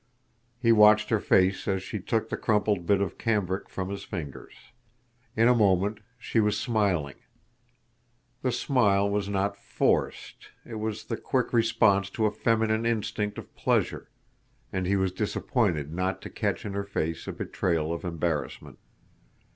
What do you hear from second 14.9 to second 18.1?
was disappointed not to catch in her face a betrayal of